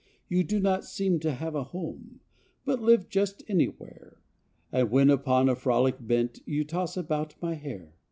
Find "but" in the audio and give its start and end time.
2.65-2.81